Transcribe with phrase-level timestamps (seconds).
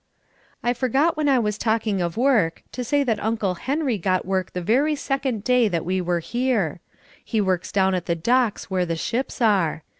[0.63, 4.53] I forgot when I was talking of work to say that Uncle Henry got work
[4.53, 6.79] the very second day that we were here.
[7.23, 9.83] He works down at the docks where the ships are.